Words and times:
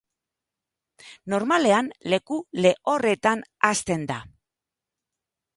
Normalean 1.33 1.91
leku 2.15 2.39
lehorretan 2.63 3.47
hazten 3.69 4.11
da. 4.15 4.21